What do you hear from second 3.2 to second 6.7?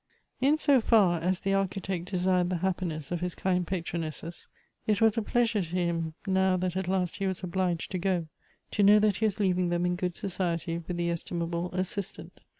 his kind patronesses, it was a pleasure to him, now